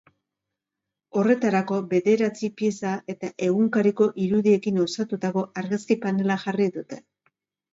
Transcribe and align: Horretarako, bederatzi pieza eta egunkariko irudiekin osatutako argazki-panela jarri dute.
Horretarako, 1.19 1.75
bederatzi 1.91 2.49
pieza 2.61 2.93
eta 3.15 3.29
egunkariko 3.49 4.09
irudiekin 4.25 4.81
osatutako 4.87 5.45
argazki-panela 5.63 6.41
jarri 6.47 6.71
dute. 6.81 7.01